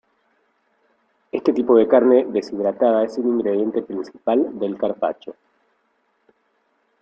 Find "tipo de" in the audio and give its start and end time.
1.53-1.87